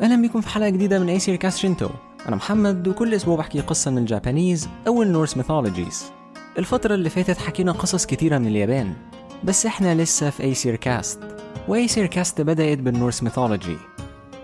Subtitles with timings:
[0.00, 1.88] أهلا بكم في حلقة جديدة من أيسير كاست شينتو
[2.28, 6.04] أنا محمد وكل أسبوع بحكي قصة من ال Japanese أو ال Norse mythologies
[6.58, 8.92] الفترة اللي فاتت حكينا قصص كتيرة من اليابان
[9.44, 11.20] بس إحنا لسه في أيسير كاست
[11.68, 13.76] وأيسير كاست بدأت بال Norse mythology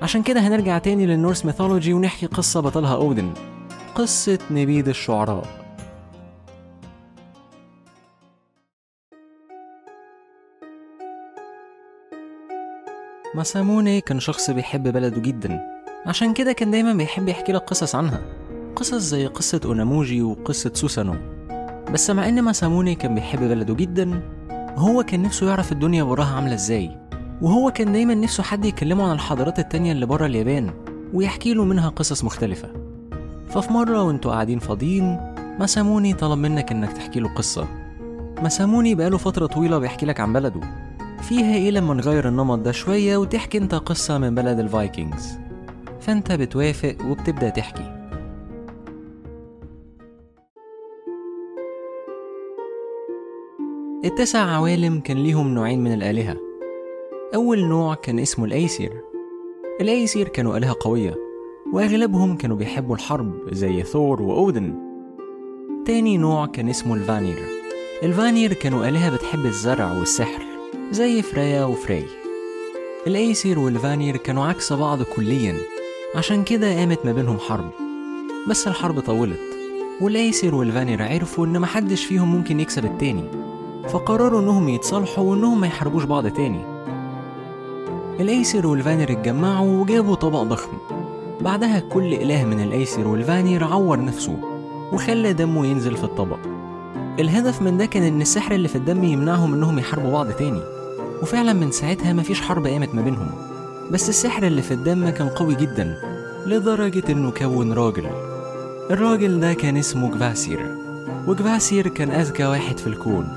[0.03, 3.33] عشان كده هنرجع تاني لل Norse mythology ونحكي قصة بطلها أودن
[3.95, 5.66] قصة نبيذ الشعراء.
[13.37, 15.61] ماساموني كان شخص بيحب بلده جدا.
[16.07, 18.21] عشان كده كان دايما بيحب يحكي لك قصص عنها.
[18.77, 21.15] قصص زي قصة أوناموجي وقصة سوسانو.
[21.93, 24.23] بس مع إن ماساموني كان بيحب بلده جدا
[24.77, 26.91] هو كان نفسه يعرف الدنيا براها عاملة إزاي.
[27.43, 30.71] وهو كان دايما نفسه حد يكلمه عن الحضارات التانية اللي برا اليابان
[31.15, 32.69] ويحكي له منها قصص مختلفة.
[33.49, 37.69] ففي مرة وانتوا قاعدين فاضيين ماساموني طلب منك إنك تحكي له قصة.
[38.43, 40.86] ماساموني بقاله فترة طويلة بيحكي لك عن بلده.
[41.23, 45.39] فيها إيه لما نغير النمط ده شوية وتحكي أنت قصة من بلد الفايكنجز
[46.01, 47.93] فأنت بتوافق وبتبدأ تحكي.
[54.05, 56.37] التسع عوالم كان ليهم نوعين من الآلهة.
[57.35, 58.93] أول نوع كان اسمه الأيسير.
[59.81, 61.15] الأيسير كانوا آلهة قوية
[61.73, 64.75] وأغلبهم كانوا بيحبوا الحرب زي ثور وأودن.
[65.87, 67.39] تاني نوع كان اسمه الفانير.
[68.03, 70.56] الفانير كانوا آلهة بتحب الزرع والسحر.
[70.91, 72.07] زي فريا وفري.
[73.07, 75.57] الأيسير والفانير كانوا عكس بعض كليا
[76.15, 77.71] عشان كده قامت ما بينهم حرب.
[78.49, 79.41] بس الحرب طولت
[80.01, 83.25] والأيسير والفانير عرفوا إن محدش فيهم ممكن يكسب التاني.
[83.89, 86.65] فقرروا إنهم يتصالحوا وإنهم ما يحاربوش بعض تاني.
[88.21, 90.73] الأيسير والفانير اتجمعوا وجابوا طبق ضخم.
[91.41, 94.37] بعدها كل إله من الأيسير والفانير عور نفسه
[94.93, 96.39] وخلى دمه ينزل في الطبق.
[97.19, 100.76] الهدف من ده كان إن السحر اللي في الدم يمنعهم إنهم يحاربوا بعض تاني.
[101.23, 103.31] وفعلا من ساعتها مفيش حرب قامت ما بينهم.
[103.91, 105.97] بس السحر اللي في الدم كان قوي جدا
[106.47, 108.07] لدرجة إنه كون راجل.
[108.91, 110.77] الراجل ده كان اسمه جفاسير.
[111.27, 113.29] وجفاسير كان أذكى واحد في الكون.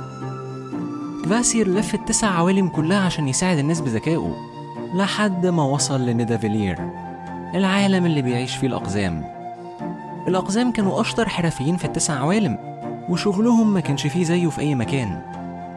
[1.26, 4.36] جفاسير لف التسع عوالم كلها عشان يساعد الناس بذكائه
[4.96, 6.78] لحد ما وصل لندافيلير
[7.56, 9.24] العالم اللي بيعيش فيه الأقزام.
[10.28, 12.58] الأقزام كانوا أشطر حرفيين في التسع عوالم
[13.10, 15.22] وشغلهم ما كانش فيه زيه في أي مكان.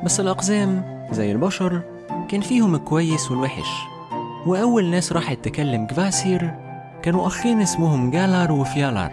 [0.05, 1.83] بس الأقزام زي البشر
[2.29, 3.69] كان فيهم الكويس والوحش.
[4.47, 6.55] وأول ناس راحت تكلم جفاسير
[7.03, 9.11] كانوا أخين اسمهم جالر وفيالر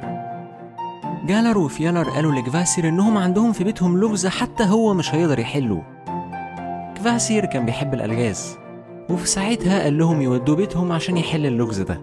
[1.25, 5.83] جالر وفيالر قالوا لجفاسير إنهم عندهم في بيتهم لغز حتى هو مش هيقدر يحله.
[6.97, 8.57] جفاسير كان بيحب الألغاز
[9.09, 12.01] وفي ساعتها قال لهم يودوا بيتهم عشان يحل اللغز ده.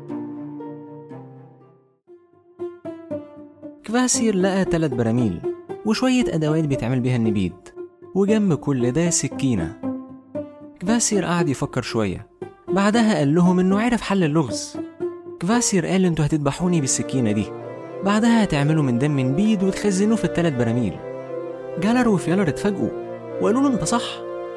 [3.84, 5.40] كفاسير لقى تلات براميل
[5.86, 7.54] وشوية أدوات بيتعمل بيها النبيد
[8.14, 9.85] وجنب كل ده سكينة.
[10.80, 12.26] كفاسير قعد يفكر شوية.
[12.68, 14.76] بعدها قال لهم إنه عرف حل اللغز.
[15.40, 17.44] كفاسير قال إنتوا هتذبحوني بالسكينة دي.
[18.04, 20.96] بعدها هتعملوا من دم نبيد وتخزنوه في التلات براميل.
[21.80, 22.88] جالر وفيالر اتفاجئوا.
[23.40, 24.02] وقالوا له أنت صح.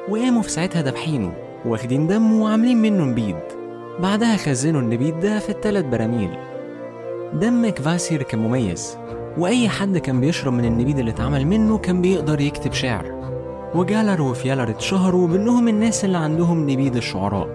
[0.08, 1.32] وقاموا في ساعتها دابحينه
[1.64, 3.36] واخدين دمه وعاملين منه نبيد
[4.00, 6.30] بعدها خزنوا النبيد ده في التلات براميل.
[7.32, 8.96] دم كفاسير كان مميز.
[9.38, 13.20] وأي حد كان بيشرب من النبيد اللي اتعمل منه كان بيقدر يكتب شعر.
[13.74, 17.48] وجالر وفيالر اتشهروا بأنهم الناس اللي عندهم نبيد الشعراء.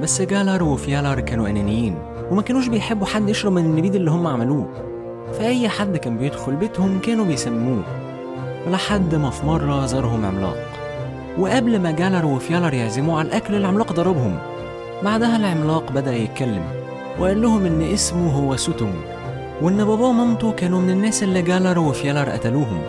[0.00, 1.98] بس جالر وفيالر كانوا أنانيين
[2.30, 4.68] وما كانوش بيحبوا حد يشرب من النبيد اللي هم عملوه.
[5.32, 7.82] فأي حد كان بيدخل بيتهم كانوا بيسموه.
[8.70, 10.56] لحد ما في مرة زارهم عملاق.
[11.38, 14.38] وقبل ما جالر وفيالر يعزموه على الأكل العملاق ضربهم.
[15.04, 16.64] بعدها العملاق بدأ يتكلم
[17.20, 18.94] وقال لهم إن اسمه هو سوتونج
[19.62, 22.80] وإن باباه ومامته كانوا من الناس اللي جالر وفيالر قتلوهم.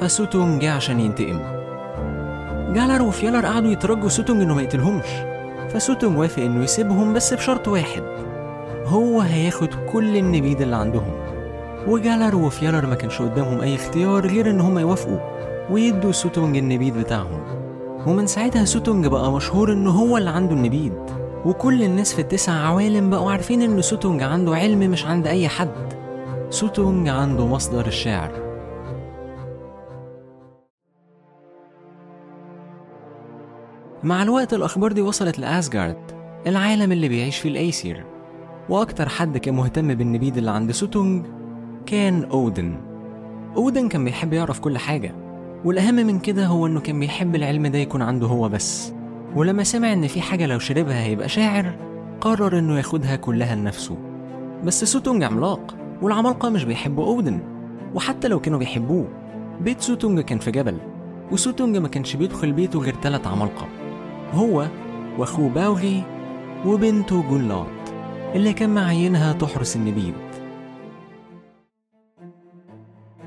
[0.00, 1.61] فسوتونج جه عشان ينتقم.
[2.74, 5.06] جالر وفيالر قعدوا يترجوا سوتونج إنه ما يقتلهمش.
[5.70, 8.02] فسوتونج وافق إنه يسيبهم بس بشرط واحد
[8.86, 11.12] هو هياخد كل النبيد اللي عندهم.
[11.88, 15.18] وجالر وفيالر ما كانش قدامهم أي اختيار غير إن هم يوافقوا
[15.70, 17.40] ويدوا سوتونج النبيد بتاعهم.
[18.06, 20.92] ومن ساعتها سوتونج بقى مشهور إنه هو اللي عنده النبيد
[21.44, 25.92] وكل الناس في التسع عوالم بقوا عارفين إن سوتونج عنده علم مش عند أي حد.
[26.50, 28.51] سوتونج عنده مصدر الشعر.
[34.04, 35.96] مع الوقت الأخبار دي وصلت لأسجارد
[36.46, 38.04] العالم اللي بيعيش فيه الأيسير.
[38.68, 41.26] وأكتر حد كان مهتم بالنبيد اللي عند سوتونج
[41.86, 42.74] كان أودن.
[43.56, 45.14] أودن كان بيحب يعرف كل حاجة
[45.64, 48.92] والأهم من كده هو إنه كان بيحب العلم ده يكون عنده هو بس.
[49.36, 51.74] ولما سمع إن في حاجة لو شربها هيبقى شاعر
[52.20, 53.96] قرر إنه ياخدها كلها لنفسه.
[54.64, 57.40] بس سوتونج عملاق والعمالقة مش بيحبوا أودن.
[57.94, 59.08] وحتى لو كانوا بيحبوه
[59.60, 60.78] بيت سوتونج كان في جبل.
[61.32, 63.81] وسوتونج ما كانش بيدخل بيته غير تلات عمالقة.
[64.32, 64.68] هو
[65.18, 66.02] وأخوه باوغي
[66.66, 67.66] وبنته جونلاط
[68.34, 70.12] اللي كان معينها تحرس النبيذ.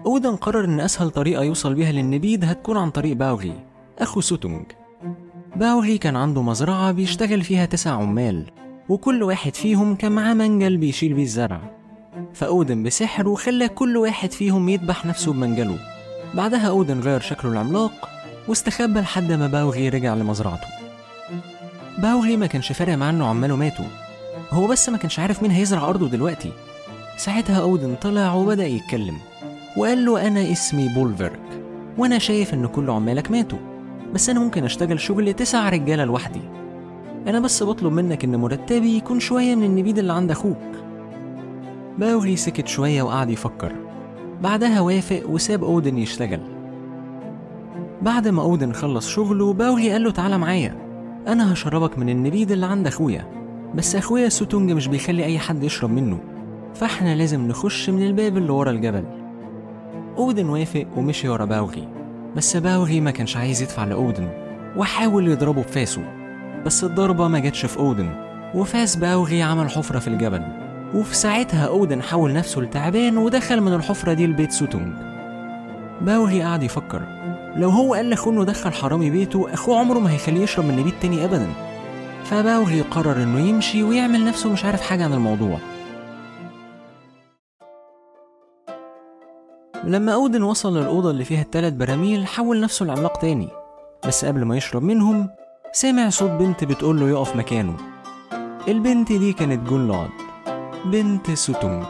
[0.05, 3.53] أودن قرر إن أسهل طريقة يوصل بيها للنبيذ هتكون عن طريق باوغي
[3.99, 4.65] أخو سوتونج
[5.55, 8.51] باوغي كان عنده مزرعة بيشتغل فيها تسع عمال
[8.89, 11.61] وكل واحد فيهم كان معاه منجل بيشيل بيه الزرع.
[12.33, 15.77] فأودن بسحره خلى كل واحد فيهم يذبح نفسه بمنجله.
[16.33, 18.09] بعدها أودن غير شكله العملاق
[18.47, 20.75] واستخبى لحد ما باوغي رجع لمزرعته.
[21.97, 23.86] باوغي ما كانش فارق معاه إنه عماله ماتوا.
[24.51, 26.51] هو بس ما كانش عارف مين هيزرع أرضه دلوقتي.
[27.18, 29.18] ساعتها أودن طلع وبدأ يتكلم.
[29.77, 31.62] وقال له أنا اسمي بولفرك
[31.97, 33.57] وأنا شايف إن كل عمالك ماتوا.
[34.13, 36.42] بس أنا ممكن أشتغل شغل تسع رجالة لوحدي.
[37.27, 40.57] أنا بس بطلب منك إن مرتبي يكون شوية من النبيذ اللي عند أخوك.
[41.98, 43.71] باوغي سكت شوية وقعد يفكر.
[44.41, 46.41] بعدها وافق وساب أودن يشتغل.
[48.01, 50.84] بعد ما أودن خلص شغله باوغي قال له تعالى معايا.
[51.27, 53.25] أنا هشربك من النبيذ اللي عند أخويا
[53.75, 56.19] بس أخويا سوتونج مش بيخلي أي حد يشرب منه
[56.75, 59.04] فإحنا لازم نخش من الباب اللي ورا الجبل.
[60.18, 61.88] أودن وافق ومشي ورا باوغي
[62.36, 64.30] بس باوغي ما كانش عايز يدفع لأودن
[64.77, 66.01] وحاول يضربه بفاسه
[66.66, 68.10] بس الضربة ما جاتش في أودن
[68.56, 70.42] وفاس باوغي عمل حفرة في الجبل
[70.95, 74.94] وفي ساعتها أودن حول نفسه لتعبان ودخل من الحفرة دي لبيت سوتونج
[76.01, 77.01] باوغي قعد يفكر
[77.55, 80.94] لو هو قال لأخوه إنه دخل حرامي بيته أخوه عمره ما هيخليه يشرب من نبيذ
[81.01, 81.47] تاني ابدا.
[82.23, 85.57] فباوغي قرر إنه يمشي ويعمل نفسه مش عارف حاجة عن الموضوع.
[89.83, 93.49] لما أودن وصل للأوضة اللي فيها التلات براميل حول نفسه لعملاق تاني.
[94.07, 95.29] بس قبل ما يشرب منهم
[95.71, 97.77] سمع صوت بنت بتقول له يقف مكانه.
[98.67, 100.09] البنت دي كانت جولاد.
[100.85, 101.85] بنت سوتونج.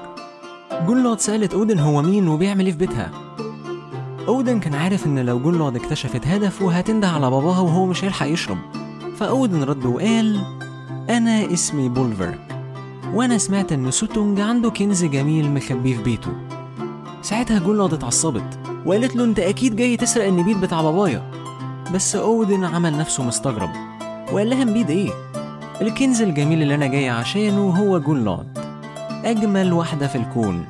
[0.87, 3.24] جولاد سألت أودن هو مين وبيعمل إيه في بيتها.
[4.27, 8.57] أودن كان عارف إن لو جولاد اكتشفت هدفه هتنده على باباها وهو مش هيلحق يشرب.
[9.17, 10.41] فأودن رد وقال
[11.09, 12.59] أنا اسمي بولفرك
[13.13, 16.31] وأنا سمعت إن سوتونج عنده كنز جميل مخبيه في بيته.
[17.21, 21.31] ساعتها جولاد اتعصبت وقالت له أنت أكيد جاي تسرق النبيذ بتاع بابايا.
[21.93, 23.69] بس أودن عمل نفسه مستغرب
[24.31, 25.11] وقال لها نبيذ إيه؟
[25.81, 28.57] الكنز الجميل اللي أنا جاي عشانه هو جولاد
[29.25, 30.65] أجمل واحدة في الكون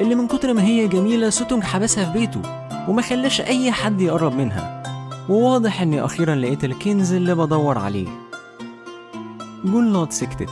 [0.00, 2.63] اللي من كتر ما هي جميلة سوتونج حبسها في بيته.
[2.88, 4.82] وما خلاش أي حد يقرب منها.
[5.28, 8.08] وواضح إني أخيرا لقيت الكنز اللي بدور عليه.
[9.64, 10.50] جولاد سكتت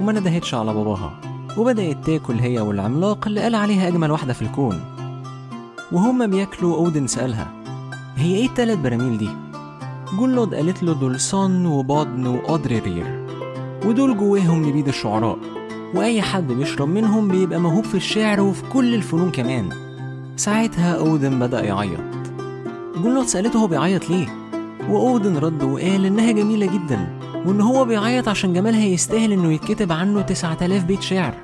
[0.00, 1.20] وما ندهتش على باباها.
[1.58, 4.80] وبدأت تاكل هي والعملاق اللي قال عليها أجمل واحدة في الكون.
[5.92, 7.52] وهما بياكلوا أودن سألها
[8.16, 9.28] هي إيه التلات براميل دي؟
[10.18, 13.26] جولود قالت له دول صن وبادن وأدريرير
[13.86, 15.38] ودول جواهم نبيذ الشعراء.
[15.94, 19.81] وأي حد بيشرب منهم بيبقى موهوب في الشعر وفي كل الفنون كمان.
[20.42, 22.00] ساعتها أودن بدأ يعيط.
[22.96, 24.26] جولود سألته هو بيعيط ليه؟
[24.88, 30.22] وأودن رد وقال إنها جميلة جدا وإن هو بيعيط عشان جمالها يستاهل إنه يتكتب عنه
[30.22, 31.34] 9000 بيت شعر.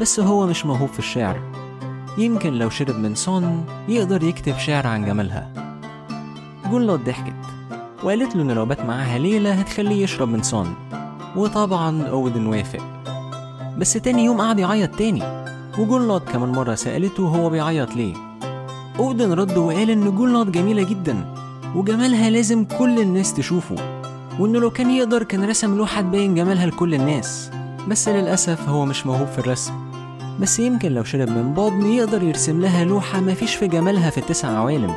[0.00, 1.40] بس هو مش موهوب في الشعر.
[2.18, 5.52] يمكن لو شرب من صن يقدر يكتب شعر عن جمالها.
[6.70, 7.34] جولود ضحكت
[8.04, 10.66] وقالت له إن لو بات معاها ليلة هتخليه يشرب من صن.
[11.36, 13.02] وطبعا أودن وافق.
[13.78, 15.41] بس تاني يوم قعد يعيط تاني.
[15.78, 18.14] وجولود كمان مرة سألته هو بيعيط ليه.
[18.98, 21.34] أودن رد وقال إن جولود جميلة جدا
[21.74, 23.76] وجمالها لازم كل الناس تشوفه
[24.38, 27.50] وإنه لو كان يقدر كان رسم لوحة تبين جمالها لكل الناس.
[27.88, 29.72] بس للأسف هو مش موهوب في الرسم.
[30.40, 34.48] بس يمكن لو شرب من بادن يقدر يرسم لها لوحة مفيش في جمالها في التسع
[34.48, 34.94] عوالم.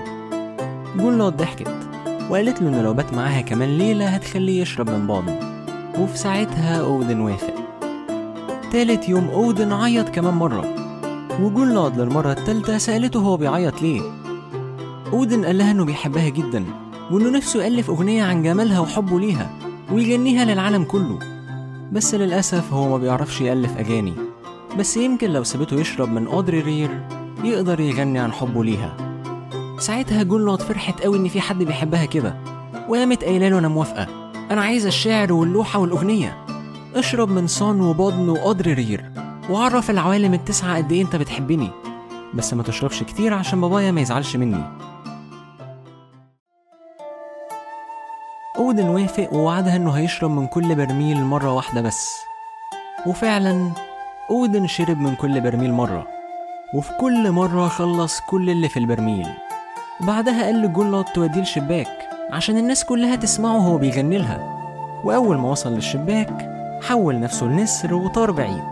[0.97, 1.71] جولود ضحكت
[2.29, 5.39] وقالت له إن لو بات معاها كمان ليلة هتخليه يشرب من بادن
[5.99, 7.64] وفي ساعتها أودن وافق.
[8.75, 10.75] تالت يوم أودن عيط كمان مرة.
[11.41, 14.01] وجولود للمرة التالتة سألته هو بيعيط ليه.
[15.13, 16.65] أودن قال لها إنه بيحبها جدا
[17.11, 19.49] وإنه نفسه يألف أغنية عن جمالها وحبه ليها
[19.91, 21.19] ويغنيها للعالم كله.
[21.91, 24.13] بس للأسف هو ما بيعرفش يألف أغاني.
[24.79, 27.07] بس يمكن لو سابته يشرب من أودري رير
[27.43, 28.97] يقدر يغني عن حبه ليها.
[29.79, 32.35] ساعتها جولود فرحت قوي إن في حد بيحبها كده.
[32.89, 34.07] وقامت قايلة له أنا موافقة
[34.51, 36.44] أنا عايزة الشعر واللوحة والأغنية.
[36.95, 39.11] اشرب من صان وبادن وأودري رير
[39.49, 41.69] وعرف العوالم التسعة قد إيه أنت بتحبني.
[42.33, 44.63] بس ما تشربش كتير عشان بابايا ما يزعلش مني.
[48.57, 52.15] أودن وافق ووعدها إنه هيشرب من كل برميل مرة واحدة بس.
[53.05, 53.71] وفعلا
[54.29, 56.07] أودن شرب من كل برميل مرة.
[56.73, 59.27] وفي كل مرة خلص كل اللي في البرميل.
[59.99, 64.39] بعدها قال لجولود توديه الشباك عشان الناس كلها تسمعه وهو بيغني لها.
[65.03, 66.54] وأول ما وصل للشباك
[66.87, 68.63] حول نفسه لنسر وطار بعيد.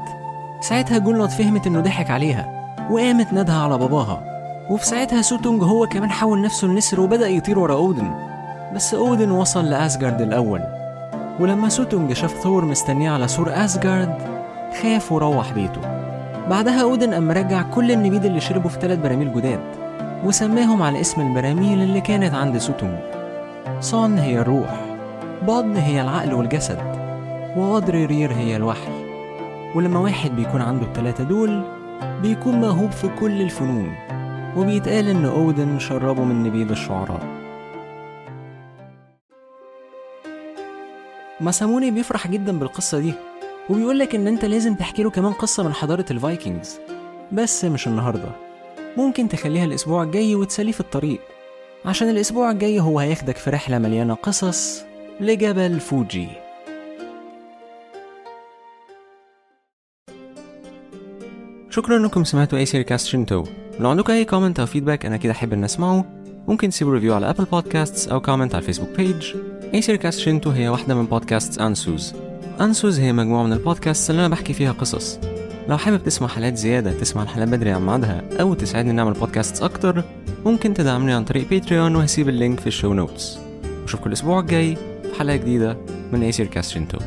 [0.62, 4.24] ساعتها جولود فهمت إنه ضحك عليها وقامت نادها على باباها.
[4.70, 8.12] وفي ساعتها سوتونج هو كمان حول نفسه لنسر وبدأ يطير ورا أودن.
[8.76, 10.62] بس أودن وصل لأسجارد الأول.
[11.40, 14.14] ولما سوتونج شاف ثور مستنية على سور أسجارد
[14.82, 15.82] خاف وروح بيته.
[16.50, 19.60] بعدها أودن قام رجع كل النبيد اللي شربوا في ثلاث براميل جداد
[20.26, 23.00] وسماهم على اسم البراميل اللي كانت عند سوتونج.
[23.80, 24.80] صان هي الروح
[25.42, 27.03] بطن هي العقل والجسد.
[27.58, 29.04] وغدرورير هي الوحي.
[29.76, 31.64] ولما واحد بيكون عنده التلاتة دول
[32.22, 33.96] بيكون موهوب في كل الفنون
[34.58, 37.24] وبيتقال إن أودن شربه من نبيذ الشعراء.
[41.42, 43.14] ماساموني بيفرح جدا بالقصة دي
[43.70, 46.80] وبيقولك إن أنت لازم تحكي له كمان قصة من حضارة الفايكنجز.
[47.32, 48.30] بس مش النهاردة.
[48.98, 51.20] ممكن تخليها الأسبوع الجاي وتسليه في الطريق
[51.86, 54.84] عشان الأسبوع الجاي هو هياخدك في رحلة مليانة قصص
[55.20, 56.43] لجبل فوجي.
[61.74, 63.44] شكرا إنكم سمعتوا أي سيري كاست شنتو.
[63.80, 66.06] لو عندكم أي comment أو feedback أنا أكيد أحب إن أسمعه.
[66.48, 69.36] ممكن تسيبوا review على Apple Podcasts أو comment على ال Facebook page
[69.74, 72.14] أي سيري كاست شنتو هي واحدة من بودكاست انسوز
[72.62, 75.20] انسوز هي مجموعة من البودكاست اللي أنا بحكي فيها قصص.
[75.70, 80.04] لو حابب تسمع حلقات زيادة تسمع الحلقات بدري عن ميعادها أو تساعدني نعمل بودكاست أكتر
[80.46, 83.40] ممكن تدعمني عن طريق Patreon وهسيب ال link في ال show notes
[83.82, 85.78] وأشوفكم الأسبوع الجاي في حلقة جديدة
[86.12, 86.98] من أي سير كاست شنتو.